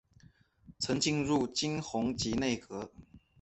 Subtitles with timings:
[0.79, 2.91] 曾进入金弘集内阁。